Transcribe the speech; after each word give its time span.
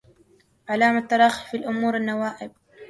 علام 0.69 0.97
التراخي 0.97 1.49
في 1.51 1.57
الأمور 1.57 1.95
النوائب 1.97 2.51